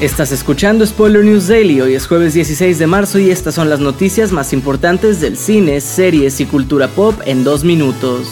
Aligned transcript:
Estás 0.00 0.32
escuchando 0.32 0.86
Spoiler 0.86 1.22
News 1.22 1.48
Daily, 1.48 1.82
hoy 1.82 1.94
es 1.94 2.06
jueves 2.06 2.32
16 2.32 2.78
de 2.78 2.86
marzo 2.86 3.18
y 3.18 3.30
estas 3.30 3.56
son 3.56 3.68
las 3.68 3.80
noticias 3.80 4.32
más 4.32 4.54
importantes 4.54 5.20
del 5.20 5.36
cine, 5.36 5.82
series 5.82 6.40
y 6.40 6.46
cultura 6.46 6.88
pop 6.88 7.20
en 7.26 7.44
dos 7.44 7.64
minutos. 7.64 8.26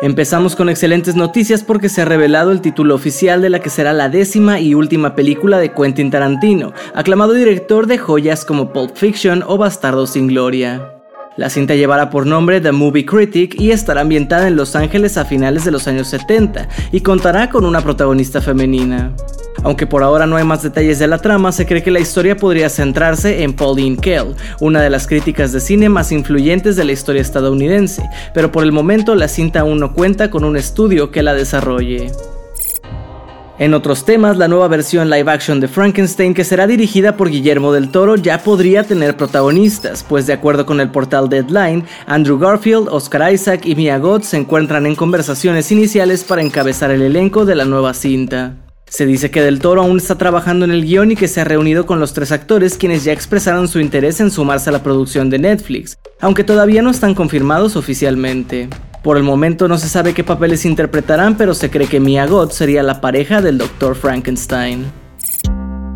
Empezamos 0.00 0.56
con 0.56 0.70
excelentes 0.70 1.14
noticias 1.14 1.62
porque 1.62 1.90
se 1.90 2.00
ha 2.00 2.06
revelado 2.06 2.52
el 2.52 2.62
título 2.62 2.94
oficial 2.94 3.42
de 3.42 3.50
la 3.50 3.60
que 3.60 3.68
será 3.68 3.92
la 3.92 4.08
décima 4.08 4.60
y 4.60 4.72
última 4.72 5.14
película 5.14 5.58
de 5.58 5.74
Quentin 5.74 6.10
Tarantino, 6.10 6.72
aclamado 6.94 7.34
director 7.34 7.86
de 7.86 7.98
joyas 7.98 8.46
como 8.46 8.72
Pulp 8.72 8.96
Fiction 8.96 9.44
o 9.46 9.58
Bastardo 9.58 10.06
sin 10.06 10.26
Gloria. 10.28 10.99
La 11.36 11.48
cinta 11.48 11.76
llevará 11.76 12.10
por 12.10 12.26
nombre 12.26 12.60
The 12.60 12.72
Movie 12.72 13.06
Critic 13.06 13.54
y 13.58 13.70
estará 13.70 14.00
ambientada 14.00 14.48
en 14.48 14.56
Los 14.56 14.74
Ángeles 14.74 15.16
a 15.16 15.24
finales 15.24 15.64
de 15.64 15.70
los 15.70 15.86
años 15.86 16.08
70 16.08 16.68
y 16.90 17.00
contará 17.00 17.50
con 17.50 17.64
una 17.64 17.80
protagonista 17.80 18.40
femenina. 18.40 19.12
Aunque 19.62 19.86
por 19.86 20.02
ahora 20.02 20.26
no 20.26 20.36
hay 20.36 20.44
más 20.44 20.62
detalles 20.62 20.98
de 20.98 21.06
la 21.06 21.18
trama, 21.18 21.52
se 21.52 21.66
cree 21.66 21.82
que 21.82 21.90
la 21.90 22.00
historia 22.00 22.36
podría 22.36 22.68
centrarse 22.68 23.42
en 23.42 23.52
Pauline 23.52 23.96
Kael, 23.96 24.34
una 24.58 24.82
de 24.82 24.90
las 24.90 25.06
críticas 25.06 25.52
de 25.52 25.60
cine 25.60 25.88
más 25.88 26.12
influyentes 26.12 26.76
de 26.76 26.84
la 26.84 26.92
historia 26.92 27.22
estadounidense, 27.22 28.02
pero 28.34 28.50
por 28.50 28.64
el 28.64 28.72
momento 28.72 29.14
la 29.14 29.28
cinta 29.28 29.60
aún 29.60 29.78
no 29.78 29.92
cuenta 29.92 30.30
con 30.30 30.44
un 30.44 30.56
estudio 30.56 31.10
que 31.10 31.22
la 31.22 31.34
desarrolle. 31.34 32.10
En 33.60 33.74
otros 33.74 34.06
temas, 34.06 34.38
la 34.38 34.48
nueva 34.48 34.68
versión 34.68 35.10
live 35.10 35.30
action 35.30 35.60
de 35.60 35.68
Frankenstein 35.68 36.32
que 36.32 36.44
será 36.44 36.66
dirigida 36.66 37.18
por 37.18 37.28
Guillermo 37.28 37.74
del 37.74 37.90
Toro 37.90 38.16
ya 38.16 38.42
podría 38.42 38.84
tener 38.84 39.18
protagonistas, 39.18 40.02
pues 40.02 40.26
de 40.26 40.32
acuerdo 40.32 40.64
con 40.64 40.80
el 40.80 40.88
portal 40.88 41.28
Deadline, 41.28 41.84
Andrew 42.06 42.38
Garfield, 42.38 42.88
Oscar 42.90 43.30
Isaac 43.30 43.66
y 43.66 43.74
Mia 43.74 43.98
Goth 43.98 44.22
se 44.22 44.38
encuentran 44.38 44.86
en 44.86 44.96
conversaciones 44.96 45.70
iniciales 45.70 46.24
para 46.24 46.40
encabezar 46.40 46.90
el 46.90 47.02
elenco 47.02 47.44
de 47.44 47.54
la 47.54 47.66
nueva 47.66 47.92
cinta. 47.92 48.54
Se 48.86 49.04
dice 49.04 49.30
que 49.30 49.42
Del 49.42 49.60
Toro 49.60 49.82
aún 49.82 49.98
está 49.98 50.16
trabajando 50.16 50.64
en 50.64 50.70
el 50.70 50.86
guion 50.86 51.10
y 51.10 51.16
que 51.16 51.28
se 51.28 51.42
ha 51.42 51.44
reunido 51.44 51.84
con 51.84 52.00
los 52.00 52.14
tres 52.14 52.32
actores 52.32 52.78
quienes 52.78 53.04
ya 53.04 53.12
expresaron 53.12 53.68
su 53.68 53.78
interés 53.78 54.20
en 54.20 54.30
sumarse 54.30 54.70
a 54.70 54.72
la 54.72 54.82
producción 54.82 55.28
de 55.28 55.38
Netflix, 55.38 55.98
aunque 56.22 56.44
todavía 56.44 56.80
no 56.80 56.90
están 56.90 57.14
confirmados 57.14 57.76
oficialmente. 57.76 58.70
Por 59.02 59.16
el 59.16 59.22
momento 59.22 59.66
no 59.66 59.78
se 59.78 59.88
sabe 59.88 60.12
qué 60.12 60.24
papeles 60.24 60.66
interpretarán, 60.66 61.36
pero 61.36 61.54
se 61.54 61.70
cree 61.70 61.88
que 61.88 62.00
Mia 62.00 62.26
Goth 62.26 62.52
sería 62.52 62.82
la 62.82 63.00
pareja 63.00 63.40
del 63.40 63.56
Dr. 63.56 63.96
Frankenstein. 63.96 64.84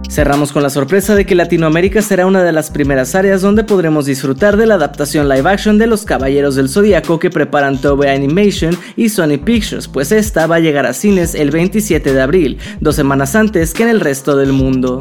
Cerramos 0.09 0.53
con 0.53 0.63
la 0.63 0.71
sorpresa 0.71 1.15
de 1.15 1.27
que 1.27 1.35
Latinoamérica 1.35 2.01
será 2.01 2.25
una 2.25 2.45
de 2.45 2.53
las 2.53 2.71
primeras 2.71 3.15
áreas 3.15 3.43
donde 3.43 3.65
podremos 3.65 4.07
disfrutar 4.07 4.57
de 4.57 4.65
la 4.65 4.75
adaptación 4.75 5.29
live 5.29 5.51
action 5.51 5.77
de 5.77 5.87
Los 5.87 6.05
Caballeros 6.05 6.55
del 6.55 6.69
Zodíaco 6.69 7.19
que 7.19 7.31
preparan 7.31 7.81
Toei 7.81 8.15
Animation 8.15 8.79
y 8.97 9.09
Sony 9.09 9.39
Pictures, 9.45 9.89
pues 9.89 10.13
esta 10.13 10.47
va 10.47 10.57
a 10.57 10.61
llegar 10.61 10.87
a 10.87 10.95
cines 10.95 11.35
el 11.35 11.51
27 11.51 12.13
de 12.13 12.23
abril, 12.23 12.59
dos 12.81 12.95
semanas 12.95 13.35
antes 13.35 13.75
que 13.75 13.83
en 13.83 13.89
el 13.89 14.01
resto 14.01 14.37
del 14.37 14.53
mundo. 14.53 15.01